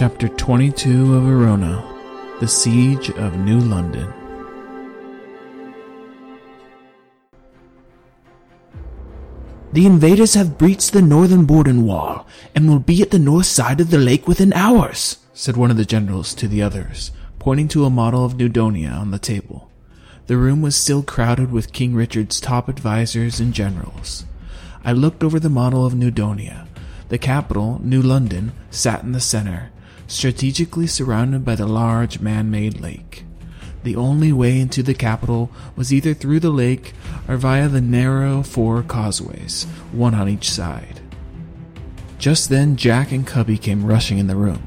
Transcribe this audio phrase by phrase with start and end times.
[0.00, 1.84] Chapter 22 of Arona
[2.40, 4.10] The Siege of New London.
[9.74, 13.78] The invaders have breached the northern border wall and will be at the north side
[13.78, 17.84] of the lake within hours, said one of the generals to the others, pointing to
[17.84, 19.70] a model of Nudonia on the table.
[20.28, 24.24] The room was still crowded with King Richard's top advisors and generals.
[24.82, 26.66] I looked over the model of Nudonia.
[27.10, 29.70] The capital, New London, sat in the center,
[30.10, 33.24] strategically surrounded by the large man-made lake.
[33.82, 36.92] The only way into the capital was either through the lake
[37.28, 41.00] or via the narrow four causeways, one on each side.
[42.18, 44.62] Just then, Jack and Cubby came rushing in the room.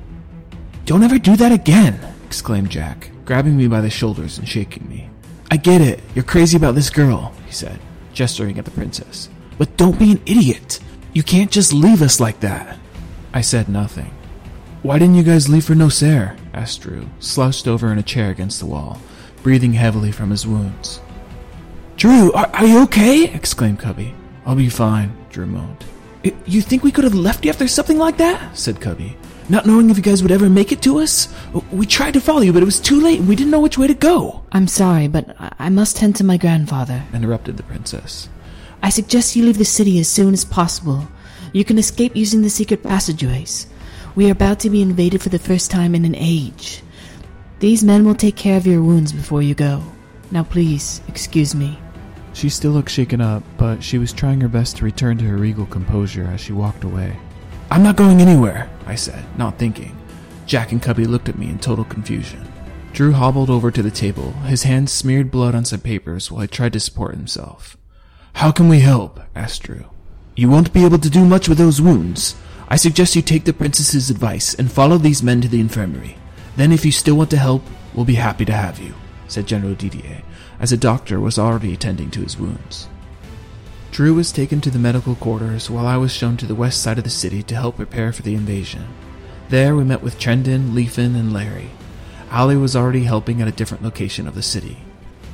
[0.85, 5.09] Don't ever do that again, exclaimed Jack, grabbing me by the shoulders and shaking me.
[5.51, 7.79] I get it, you're crazy about this girl, he said,
[8.13, 9.29] gesturing at the princess.
[9.59, 10.79] But don't be an idiot.
[11.13, 12.79] You can't just leave us like that.
[13.34, 14.12] I said nothing.
[14.84, 16.37] Why didn't you guys leave for Nosair?
[16.53, 18.99] asked Drew, slouched over in a chair against the wall,
[19.41, 20.99] breathing heavily from his wounds.
[21.95, 23.34] Drew, are, are you okay?
[23.34, 24.13] exclaimed Cubby.
[24.45, 25.85] I'll be fine, Drew moaned.
[26.45, 28.57] You think we could have left you after something like that?
[28.57, 29.15] said Cubby.
[29.48, 31.34] Not knowing if you guys would ever make it to us?
[31.71, 33.77] We tried to follow you, but it was too late and we didn't know which
[33.77, 34.43] way to go.
[34.51, 38.27] I'm sorry, but I must tend to my grandfather, interrupted the princess.
[38.81, 41.07] I suggest you leave the city as soon as possible.
[41.53, 43.68] You can escape using the secret passageways.
[44.15, 46.83] We are about to be invaded for the first time in an age.
[47.59, 49.81] These men will take care of your wounds before you go.
[50.29, 51.79] Now please, excuse me.
[52.34, 55.37] She still looked shaken up, but she was trying her best to return to her
[55.37, 57.17] regal composure as she walked away.
[57.71, 59.97] I'm not going anywhere, I said, not thinking.
[60.45, 62.47] Jack and Cubby looked at me in total confusion.
[62.91, 66.47] Drew hobbled over to the table, his hands smeared blood on some papers while he
[66.47, 67.78] tried to support himself.
[68.34, 69.19] How can we help?
[69.34, 69.85] asked Drew.
[70.35, 72.35] You won't be able to do much with those wounds.
[72.74, 76.18] I suggest you take the princess's advice and follow these men to the infirmary.
[76.56, 77.62] Then, if you still want to help,
[77.94, 78.96] we'll be happy to have you,
[79.28, 80.24] said General Didier,
[80.59, 82.90] as a doctor was already attending to his wounds.
[83.92, 86.97] Drew was taken to the medical quarters while I was shown to the west side
[86.97, 88.88] of the city to help prepare for the invasion.
[89.50, 91.70] There we met with Trendon, Leafin, and Larry.
[92.31, 94.80] Ali was already helping at a different location of the city.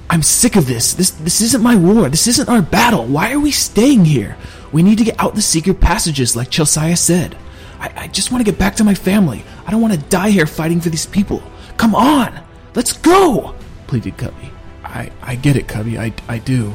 [0.10, 0.94] I'm sick of this.
[0.94, 2.10] This this isn't my war.
[2.10, 3.06] This isn't our battle.
[3.06, 4.36] Why are we staying here?
[4.72, 7.38] We need to get out the secret passages, like Chelsia said.
[7.80, 9.44] I, I just want to get back to my family.
[9.66, 11.42] I don't want to die here fighting for these people.
[11.78, 12.40] Come on,
[12.76, 13.56] let's go,
[13.88, 14.52] pleaded Cubby.
[14.84, 15.98] I, I get it, Cubby.
[15.98, 16.74] I, I do.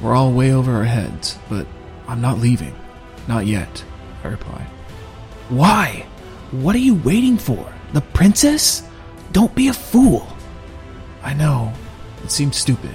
[0.00, 1.66] We're all way over our heads, but
[2.08, 2.74] I'm not leaving.
[3.28, 3.84] Not yet,
[4.24, 4.66] I replied.
[5.50, 6.06] Why?
[6.50, 7.72] What are you waiting for?
[7.92, 8.82] The princess?
[9.32, 10.26] Don't be a fool.
[11.22, 11.72] I know.
[12.24, 12.90] It seems stupid.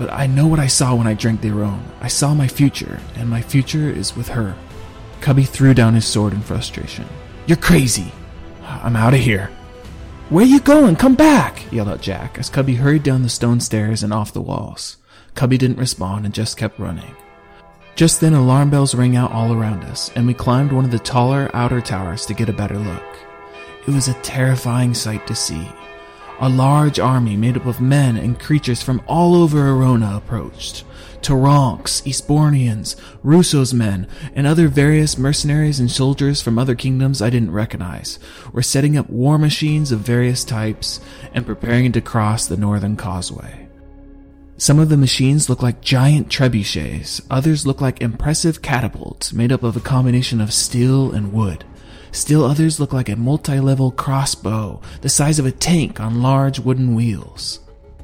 [0.00, 1.84] But I know what I saw when I drank the roan.
[2.00, 4.56] I saw my future, and my future is with her.
[5.20, 7.04] Cubby threw down his sword in frustration.
[7.44, 8.10] You're crazy.
[8.64, 9.50] I'm out of here.
[10.30, 10.96] Where you going?
[10.96, 11.70] Come back!
[11.70, 14.96] yelled out Jack as Cubby hurried down the stone stairs and off the walls.
[15.34, 17.14] Cubby didn't respond and just kept running.
[17.94, 20.98] Just then, alarm bells rang out all around us, and we climbed one of the
[20.98, 23.18] taller outer towers to get a better look.
[23.86, 25.68] It was a terrifying sight to see.
[26.42, 30.84] A large army made up of men and creatures from all over Arona approached.
[31.20, 37.50] Turonks, Eastbournians, Russo's men, and other various mercenaries and soldiers from other kingdoms I didn't
[37.50, 38.18] recognize
[38.54, 40.98] were setting up war machines of various types
[41.34, 43.68] and preparing to cross the northern causeway.
[44.56, 49.62] Some of the machines look like giant trebuchets, others look like impressive catapults made up
[49.62, 51.66] of a combination of steel and wood.
[52.12, 56.94] Still others look like a multi-level crossbow, the size of a tank on large wooden
[56.94, 57.60] wheels.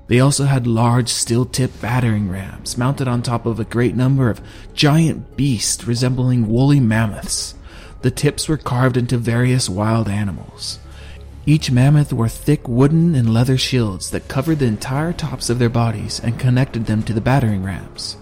[0.09, 4.41] They also had large steel-tipped battering rams mounted on top of a great number of
[4.73, 7.55] giant beasts resembling woolly mammoths.
[8.03, 10.79] The tips were carved into various wild animals.
[11.45, 15.69] Each mammoth wore thick wooden and leather shields that covered the entire tops of their
[15.69, 18.17] bodies and connected them to the battering rams.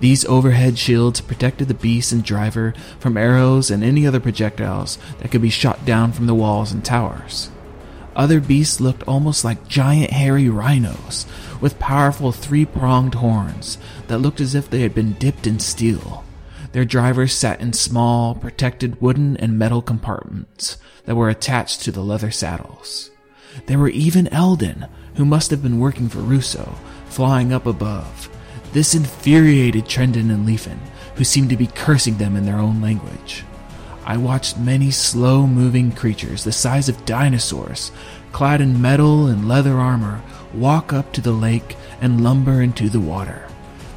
[0.00, 5.30] These overhead shields protected the beast and driver from arrows and any other projectiles that
[5.30, 7.50] could be shot down from the walls and towers.
[8.14, 11.26] Other beasts looked almost like giant hairy rhinos,
[11.60, 13.78] with powerful three pronged horns
[14.08, 16.24] that looked as if they had been dipped in steel.
[16.72, 22.02] Their drivers sat in small, protected wooden and metal compartments that were attached to the
[22.02, 23.10] leather saddles.
[23.66, 26.74] There were even Eldon, who must have been working for Russo,
[27.06, 28.28] flying up above.
[28.72, 30.78] This infuriated Trendon and Leafin,
[31.14, 33.44] who seemed to be cursing them in their own language.
[34.04, 37.90] I watched many slow moving creatures the size of dinosaurs,
[38.32, 40.22] clad in metal and leather armor,
[40.54, 43.48] walk up to the lake and lumber into the water.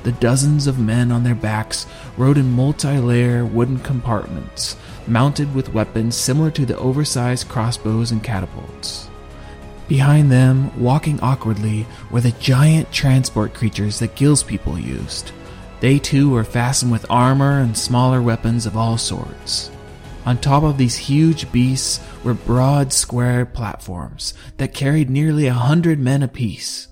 [0.04, 1.86] The dozens of men on their backs
[2.18, 4.76] rode in multi layer wooden compartments,
[5.06, 9.11] mounted with weapons similar to the oversized crossbows and catapults.
[9.92, 15.34] Behind them, walking awkwardly, were the giant transport creatures that Gil's people used.
[15.82, 19.70] They too were fastened with armor and smaller weapons of all sorts.
[20.26, 26.00] On top of these huge beasts were broad square platforms that carried nearly a hundred
[26.00, 26.88] men apiece.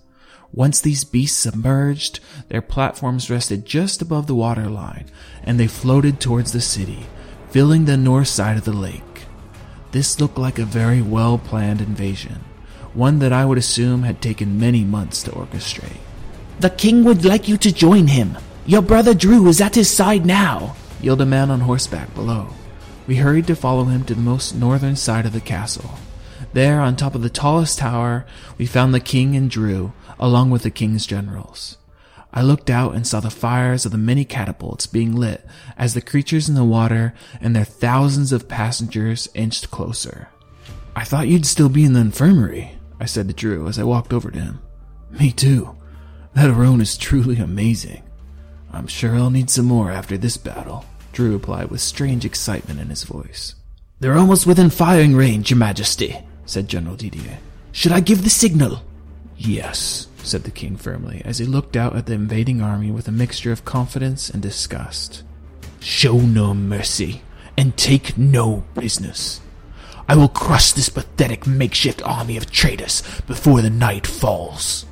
[0.51, 2.19] Once these beasts submerged,
[2.49, 5.05] their platforms rested just above the waterline,
[5.41, 7.05] and they floated towards the city,
[7.49, 9.23] filling the north side of the lake.
[9.91, 12.43] This looked like a very well planned invasion,
[12.93, 15.99] one that I would assume had taken many months to orchestrate.
[16.59, 18.37] The king would like you to join him.
[18.65, 22.49] Your brother Drew is at his side now, yelled a man on horseback below.
[23.07, 25.95] We hurried to follow him to the most northern side of the castle.
[26.53, 28.25] There, on top of the tallest tower,
[28.57, 31.77] we found the king and Drew, along with the king's generals.
[32.33, 35.45] I looked out and saw the fires of the many catapults being lit
[35.77, 40.29] as the creatures in the water and their thousands of passengers inched closer.
[40.95, 44.13] I thought you'd still be in the infirmary, I said to Drew as I walked
[44.13, 44.59] over to him.
[45.11, 45.75] Me too.
[46.33, 48.03] That Arone is truly amazing.
[48.71, 52.89] I'm sure I'll need some more after this battle, Drew replied with strange excitement in
[52.89, 53.55] his voice.
[53.99, 57.39] They're almost within firing range, Your Majesty, said General Didier.
[57.71, 58.83] Should I give the signal?
[59.37, 63.11] Yes, said the king firmly, as he looked out at the invading army with a
[63.11, 65.23] mixture of confidence and disgust.
[65.79, 67.21] Show no mercy,
[67.57, 69.41] and take no business.
[70.09, 74.87] I will crush this pathetic makeshift army of traitors before the night falls.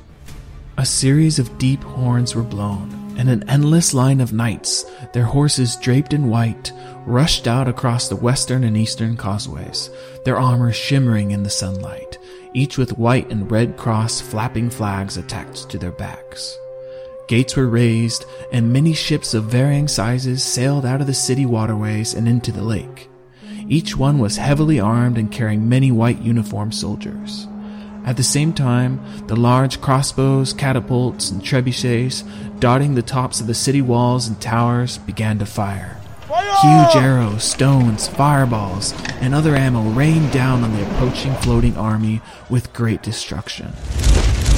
[0.76, 5.74] A series of deep horns were blown, and an endless line of knights, their horses
[5.74, 6.70] draped in white,
[7.04, 9.90] rushed out across the western and eastern causeways,
[10.24, 12.16] their armor shimmering in the sunlight,
[12.54, 16.56] each with white and red cross flapping flags attached to their backs.
[17.26, 22.14] Gates were raised, and many ships of varying sizes sailed out of the city waterways
[22.14, 23.07] and into the lake.
[23.70, 27.46] Each one was heavily armed and carrying many white uniformed soldiers.
[28.06, 32.24] At the same time, the large crossbows, catapults, and trebuchets
[32.60, 35.98] dotting the tops of the city walls and towers began to fire.
[36.62, 42.72] Huge arrows, stones, fireballs, and other ammo rained down on the approaching floating army with
[42.72, 43.72] great destruction.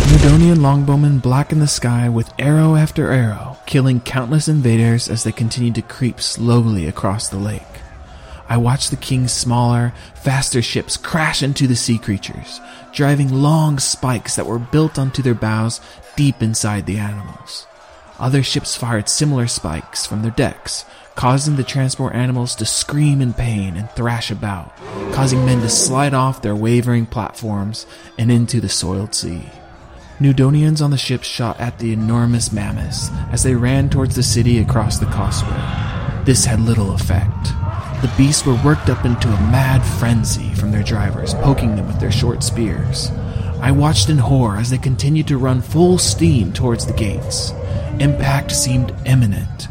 [0.06, 5.74] Nudonian longbowmen blackened the sky with arrow after arrow, killing countless invaders as they continued
[5.74, 7.79] to creep slowly across the lake.
[8.50, 12.60] I watched the king's smaller, faster ships crash into the sea creatures,
[12.92, 15.80] driving long spikes that were built onto their bows
[16.16, 17.68] deep inside the animals.
[18.18, 23.34] Other ships fired similar spikes from their decks, causing the transport animals to scream in
[23.34, 24.76] pain and thrash about,
[25.12, 27.86] causing men to slide off their wavering platforms
[28.18, 29.48] and into the soiled sea.
[30.18, 34.58] Nudonians on the ships shot at the enormous mammoths as they ran towards the city
[34.58, 36.24] across the causeway.
[36.24, 37.52] This had little effect.
[38.02, 42.00] The beasts were worked up into a mad frenzy from their drivers, poking them with
[42.00, 43.10] their short spears.
[43.60, 47.52] I watched in horror as they continued to run full steam towards the gates.
[47.98, 49.68] Impact seemed imminent.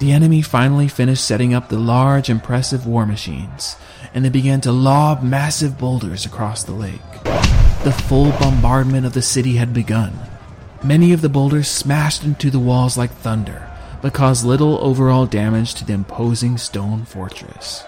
[0.00, 3.76] The enemy finally finished setting up the large, impressive war machines,
[4.12, 7.00] and they began to lob massive boulders across the lake.
[7.84, 10.18] The full bombardment of the city had begun.
[10.82, 13.67] Many of the boulders smashed into the walls like thunder,
[14.00, 17.84] but caused little overall damage to the imposing stone fortress.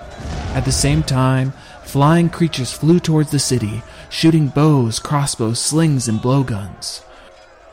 [0.54, 1.52] At the same time,
[1.84, 7.02] flying creatures flew towards the city, shooting bows, crossbows, slings, and blowguns.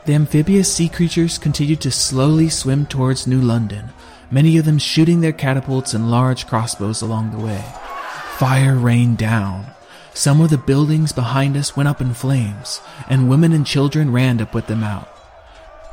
[0.06, 3.90] The amphibious sea creatures continued to slowly swim towards New London,
[4.30, 7.64] many of them shooting their catapults and large crossbows along the way.
[8.36, 9.66] Fire rained down.
[10.14, 14.38] Some of the buildings behind us went up in flames, and women and children ran
[14.38, 15.17] to put them out.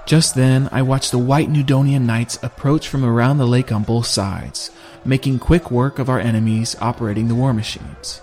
[0.05, 4.05] Just then, I watched the white Nudonian knights approach from around the lake on both
[4.05, 4.69] sides,
[5.03, 8.21] making quick work of our enemies operating the war machines.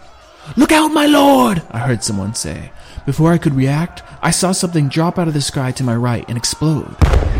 [0.56, 1.62] Look out, my lord!
[1.72, 2.70] I heard someone say.
[3.04, 6.24] Before I could react, I saw something drop out of the sky to my right
[6.28, 6.94] and explode.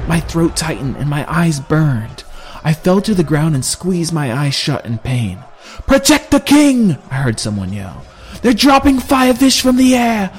[0.09, 2.25] My throat tightened and my eyes burned.
[2.65, 5.39] I fell to the ground and squeezed my eyes shut in pain.
[5.87, 6.99] Protect the king!
[7.11, 8.05] I heard someone yell.
[8.43, 10.33] They're dropping firefish from the air!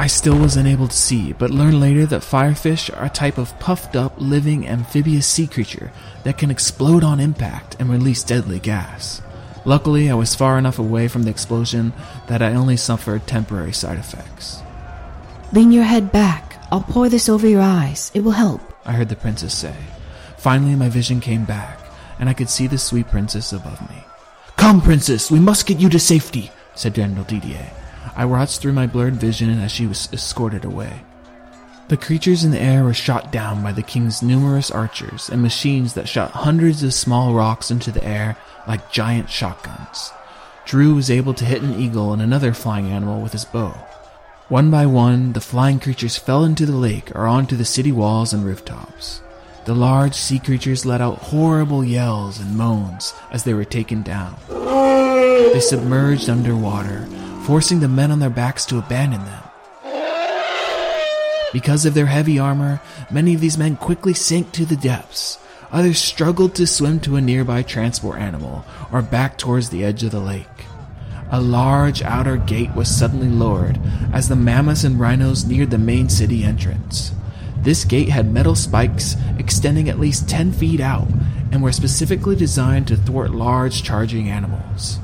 [0.00, 3.56] I still was unable to see, but learned later that firefish are a type of
[3.60, 5.92] puffed up, living amphibious sea creature
[6.24, 9.20] that can explode on impact and release deadly gas.
[9.66, 11.92] Luckily, I was far enough away from the explosion
[12.28, 14.62] that I only suffered temporary side effects.
[15.52, 16.56] Lean your head back.
[16.72, 18.10] I'll pour this over your eyes.
[18.14, 19.76] It will help, I heard the princess say.
[20.38, 21.78] Finally, my vision came back,
[22.18, 24.02] and I could see the sweet princess above me.
[24.56, 27.70] Come, princess, we must get you to safety, said General Didier.
[28.16, 31.02] I watched through my blurred vision as she was escorted away.
[31.88, 35.94] The creatures in the air were shot down by the king's numerous archers and machines
[35.94, 38.36] that shot hundreds of small rocks into the air
[38.68, 40.12] like giant shotguns.
[40.64, 43.70] Drew was able to hit an eagle and another flying animal with his bow.
[44.48, 48.32] One by one, the flying creatures fell into the lake or onto the city walls
[48.32, 49.20] and rooftops.
[49.64, 54.36] The large sea creatures let out horrible yells and moans as they were taken down.
[54.48, 57.06] They submerged underwater,
[57.44, 59.42] forcing the men on their backs to abandon them.
[61.52, 62.80] Because of their heavy armor,
[63.10, 65.38] many of these men quickly sank to the depths.
[65.72, 70.10] Others struggled to swim to a nearby transport animal or back towards the edge of
[70.10, 70.46] the lake.
[71.32, 73.78] A large outer gate was suddenly lowered
[74.12, 77.12] as the mammoths and rhinos neared the main city entrance.
[77.58, 81.08] This gate had metal spikes extending at least 10 feet out
[81.52, 84.98] and were specifically designed to thwart large charging animals.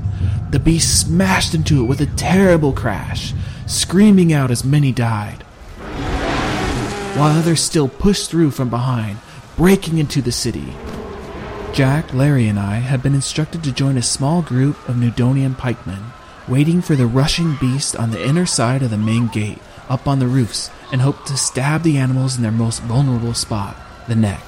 [0.51, 3.33] The beast smashed into it with a terrible crash,
[3.65, 5.43] screaming out as many died
[7.17, 9.17] while others still pushed through from behind,
[9.55, 10.75] breaking into the city.
[11.73, 16.11] Jack, Larry, and I had been instructed to join a small group of Nudonian pikemen,
[16.47, 19.57] waiting for the rushing beast on the inner side of the main gate,
[19.89, 23.75] up on the roofs, and hope to stab the animals in their most vulnerable spot,
[24.07, 24.46] the neck.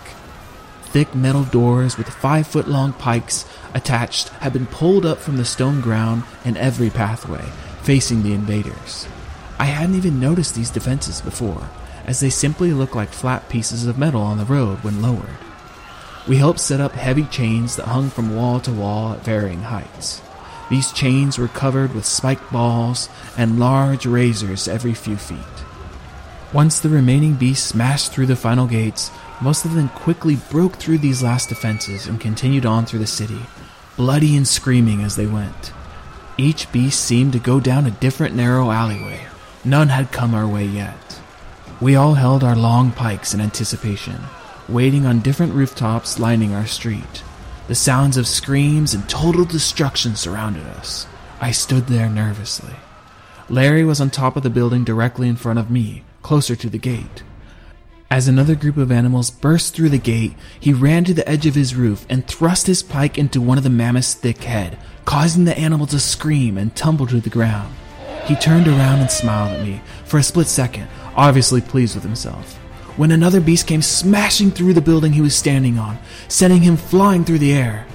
[0.92, 5.46] Thick metal doors with five foot long pikes attached had been pulled up from the
[5.46, 7.46] stone ground in every pathway,
[7.84, 9.08] facing the invaders.
[9.60, 11.70] I hadn't even noticed these defenses before,
[12.06, 15.38] as they simply look like flat pieces of metal on the road when lowered.
[16.28, 20.24] We helped set up heavy chains that hung from wall to wall at varying heights.
[20.72, 25.38] These chains were covered with spiked balls and large razors every few feet.
[26.52, 30.98] Once the remaining beasts smashed through the final gates, most of them quickly broke through
[30.98, 33.42] these last defenses and continued on through the city,
[33.96, 35.72] bloody and screaming as they went.
[36.38, 39.26] Each beast seemed to go down a different narrow alleyway.
[39.66, 41.20] None had come our way yet.
[41.82, 44.18] We all held our long pikes in anticipation,
[44.68, 47.24] waiting on different rooftops lining our street.
[47.68, 51.08] The sounds of screams and total destruction surrounded us.
[51.40, 52.74] I stood there nervously.
[53.48, 56.78] Larry was on top of the building directly in front of me, closer to the
[56.78, 57.24] gate.
[58.12, 61.54] As another group of animals burst through the gate, he ran to the edge of
[61.54, 65.56] his roof and thrust his pike into one of the mammoth's thick head, causing the
[65.56, 67.72] animal to scream and tumble to the ground.
[68.26, 69.82] He turned around and smiled at me.
[70.06, 72.56] For a split second, obviously pleased with himself,
[72.98, 76.00] when another beast came smashing through the building he was standing on,
[76.30, 77.86] sending him flying through the air.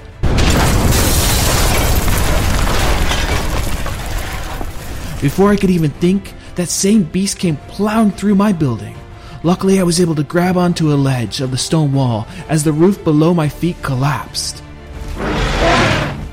[5.21, 8.95] Before I could even think, that same beast came plowing through my building.
[9.45, 12.73] Luckily, I was able to grab onto a ledge of the stone wall as the
[12.73, 14.63] roof below my feet collapsed.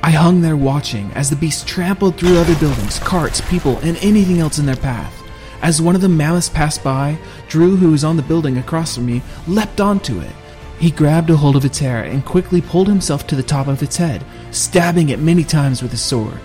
[0.02, 4.40] I hung there watching as the beast trampled through other buildings, carts, people, and anything
[4.40, 5.14] else in their path.
[5.62, 7.18] As one of the mammoths passed by,
[7.50, 10.32] Drew, who was on the building across from me, leapt onto it.
[10.80, 13.84] He grabbed a hold of its hair and quickly pulled himself to the top of
[13.84, 16.40] its head, stabbing it many times with his sword.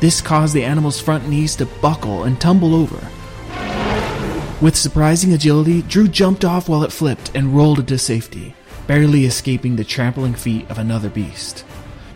[0.00, 3.00] This caused the animal's front knees to buckle and tumble over.
[4.60, 8.54] With surprising agility, Drew jumped off while it flipped and rolled into safety,
[8.86, 11.64] barely escaping the trampling feet of another beast.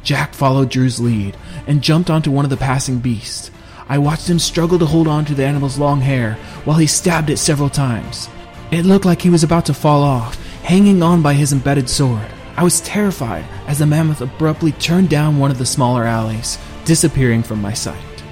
[0.02, 3.50] Jack followed Drew's lead and jumped onto one of the passing beasts.
[3.88, 6.34] I watched him struggle to hold on to the animal's long hair
[6.66, 8.28] while he stabbed it several times.
[8.70, 12.26] It looked like he was about to fall off, hanging on by his embedded sword.
[12.58, 17.42] I was terrified as the mammoth abruptly turned down one of the smaller alleys, disappearing
[17.42, 18.22] from my sight.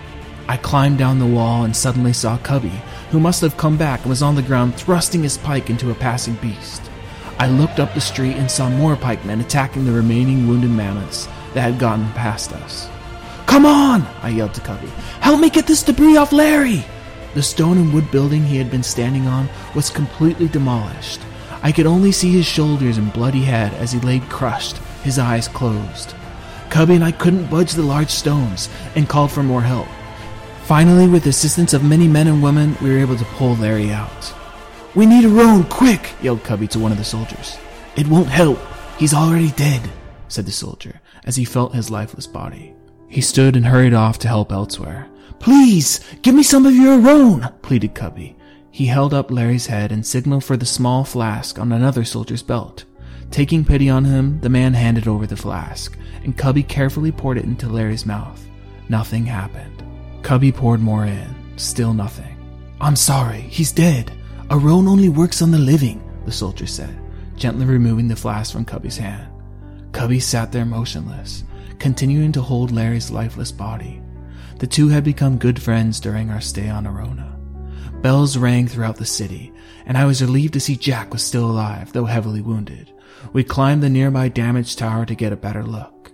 [0.49, 4.09] I climbed down the wall and suddenly saw Cubby, who must have come back and
[4.09, 6.91] was on the ground thrusting his pike into a passing beast.
[7.39, 11.61] I looked up the street and saw more pikemen attacking the remaining wounded mammoths that
[11.61, 12.89] had gotten past us.
[13.45, 14.03] Come on!
[14.23, 14.89] I yelled to Cubby.
[15.21, 16.87] Help me get this debris off Larry!
[17.35, 21.21] The stone and wood building he had been standing on was completely demolished.
[21.63, 25.49] I could only see his shoulders and bloody head as he lay crushed, his eyes
[25.49, 26.15] closed.
[26.71, 29.89] Cubby and I couldn't budge the large stones and called for more help.
[30.73, 33.91] Finally, with the assistance of many men and women, we were able to pull Larry
[33.91, 34.33] out.
[34.95, 36.15] We need a roan, quick!
[36.23, 37.59] yelled Cubby to one of the soldiers.
[37.95, 38.59] It won't help.
[38.99, 39.83] He's already dead,
[40.29, 42.73] said the soldier as he felt his lifeless body.
[43.07, 45.11] He stood and hurried off to help elsewhere.
[45.41, 48.35] Please, give me some of your roan, pleaded Cubby.
[48.71, 52.87] He held up Larry's head and signaled for the small flask on another soldier's belt.
[53.31, 57.45] Taking pity on him, the man handed over the flask, and Cubby carefully poured it
[57.45, 58.43] into Larry's mouth.
[58.89, 59.72] Nothing happened.
[60.23, 61.35] Cubby poured more in.
[61.57, 62.37] Still nothing.
[62.81, 64.13] I'm sorry, he's dead.
[64.51, 66.99] A roan only works on the living, the soldier said,
[67.37, 69.29] gently removing the flask from Cubby's hand.
[69.93, 71.45] Cubby sat there motionless,
[71.79, 74.01] continuing to hold Larry's lifeless body.
[74.59, 77.39] The two had become good friends during our stay on Arona.
[78.01, 79.53] Bells rang throughout the city,
[79.87, 82.93] and I was relieved to see Jack was still alive, though heavily wounded.
[83.33, 86.13] We climbed the nearby damaged tower to get a better look.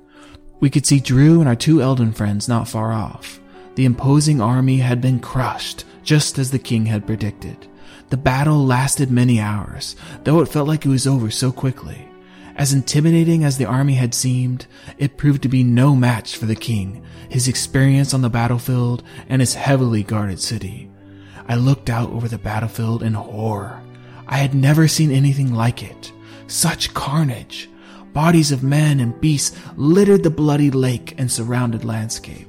[0.60, 3.40] We could see Drew and our two Elden friends not far off.
[3.78, 7.68] The imposing army had been crushed, just as the king had predicted.
[8.08, 9.94] The battle lasted many hours,
[10.24, 12.08] though it felt like it was over so quickly.
[12.56, 14.66] As intimidating as the army had seemed,
[14.98, 19.40] it proved to be no match for the king, his experience on the battlefield, and
[19.40, 20.90] his heavily guarded city.
[21.46, 23.80] I looked out over the battlefield in horror.
[24.26, 26.10] I had never seen anything like it.
[26.48, 27.70] Such carnage.
[28.12, 32.47] Bodies of men and beasts littered the bloody lake and surrounded landscape.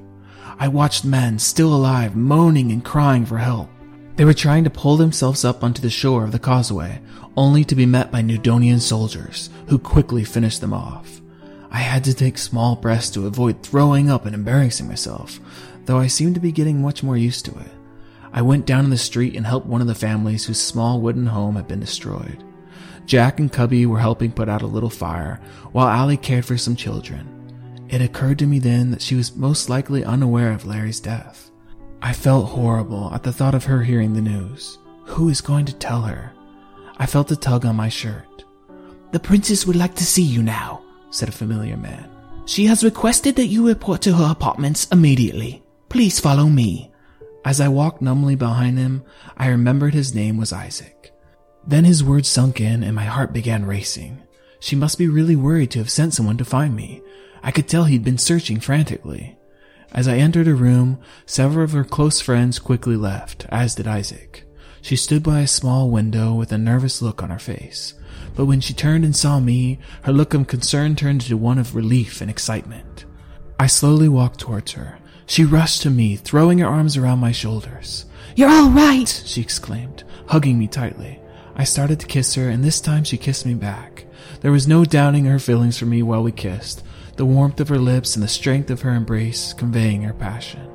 [0.62, 3.70] I watched men still alive moaning and crying for help.
[4.18, 7.02] They were trying to pull themselves up onto the shore of the causeway,
[7.38, 11.22] only to be met by Nudonian soldiers, who quickly finished them off.
[11.72, 15.40] I had to take small breaths to avoid throwing up and embarrassing myself,
[15.86, 17.72] though I seemed to be getting much more used to it.
[18.34, 21.28] I went down in the street and helped one of the families whose small wooden
[21.28, 22.44] home had been destroyed.
[23.06, 25.40] Jack and Cubby were helping put out a little fire,
[25.72, 27.39] while Allie cared for some children.
[27.90, 31.50] It occurred to me then that she was most likely unaware of Larry's death.
[32.02, 34.78] I felt horrible at the thought of her hearing the news.
[35.06, 36.32] Who is going to tell her?
[36.98, 38.44] I felt a tug on my shirt.
[39.12, 42.08] The princess would like to see you now, said a familiar man.
[42.46, 45.64] She has requested that you report to her apartments immediately.
[45.90, 46.92] Please follow me.
[47.44, 49.04] As I walked numbly behind him,
[49.36, 51.12] I remembered his name was Isaac.
[51.66, 54.22] Then his words sunk in and my heart began racing.
[54.60, 57.02] She must be really worried to have sent someone to find me.
[57.42, 59.38] I could tell he'd been searching frantically.
[59.92, 64.44] As I entered her room, several of her close friends quickly left, as did Isaac.
[64.82, 67.96] She stood by a small window with a nervous look on her face,
[68.36, 71.76] but when she turned and saw me, her look of concern turned into one of
[71.76, 73.06] relief and excitement.
[73.60, 75.00] I slowly walked towards her.
[75.26, 78.06] She rushed to me, throwing her arms around my shoulders.
[78.36, 81.20] You're all right, she exclaimed, hugging me tightly.
[81.56, 84.06] I started to kiss her, and this time she kissed me back.
[84.42, 86.84] There was no doubting her feelings for me while we kissed,
[87.18, 90.66] the warmth of her lips and the strength of her embrace conveying her passion.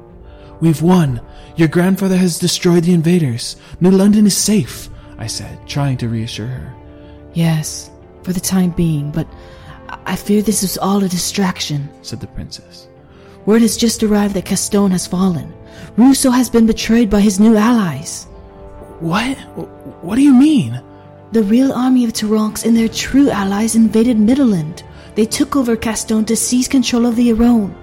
[0.61, 1.21] We've won.
[1.57, 3.57] Your grandfather has destroyed the invaders.
[3.81, 6.75] New London is safe, I said, trying to reassure her.
[7.33, 7.91] Yes,
[8.23, 9.27] for the time being, but
[10.07, 12.89] I fear this is all a distraction, said the princess.
[13.47, 15.53] Word has just arrived that Castone has fallen.
[15.97, 18.25] Russo has been betrayed by his new allies.
[19.01, 19.37] What?
[20.03, 20.83] What do you mean?
[21.35, 24.85] The real army of Turonks and their true allies invaded Middleland.
[25.17, 27.75] They took over Castone to seize control of the Aron.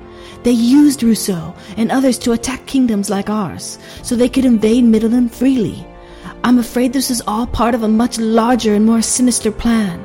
[0.43, 5.33] They used Russo and others to attack kingdoms like ours, so they could invade Middleland
[5.33, 5.85] freely.
[6.45, 9.99] I'm afraid this is all part of a much larger and more sinister plan.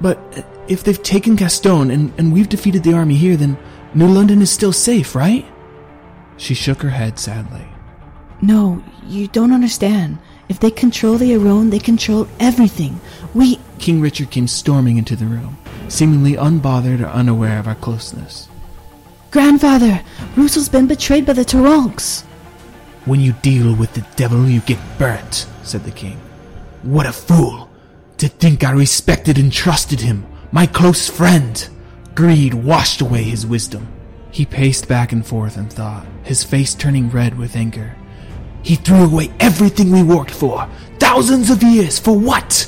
[0.00, 3.58] But uh, if they've taken Castone and, and we've defeated the army here, then
[3.92, 5.44] New London is still safe, right?
[6.38, 7.68] She shook her head sadly.
[8.40, 10.20] No, you don't understand.
[10.48, 13.00] If they control the Aron, they control everything.
[13.34, 13.58] We.
[13.78, 18.48] King Richard came storming into the room seemingly unbothered or unaware of our closeness.
[19.30, 20.00] Grandfather,
[20.36, 22.22] Russo's been betrayed by the Turonks.
[23.04, 26.18] When you deal with the devil, you get burnt, said the king.
[26.82, 27.68] What a fool!
[28.18, 31.68] To think I respected and trusted him, my close friend!
[32.14, 33.88] Greed washed away his wisdom.
[34.30, 37.94] He paced back and forth in thought, his face turning red with anger.
[38.66, 42.66] He threw away everything we worked for, thousands of years, for what?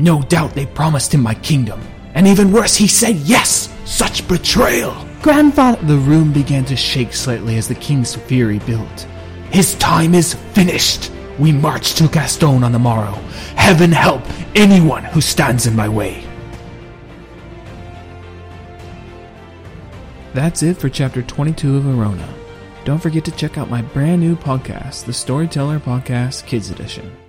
[0.00, 1.80] No doubt they promised him my kingdom,
[2.14, 3.72] and even worse, he said yes!
[3.84, 4.96] Such betrayal!
[5.22, 5.80] Grandfather!
[5.86, 9.06] The room began to shake slightly as the king's fury built.
[9.52, 11.12] His time is finished!
[11.38, 13.14] We march to Castone on the morrow.
[13.54, 14.22] Heaven help
[14.56, 16.24] anyone who stands in my way.
[20.34, 22.28] That's it for chapter 22 of Arona.
[22.88, 27.27] Don't forget to check out my brand new podcast, the Storyteller Podcast Kids Edition.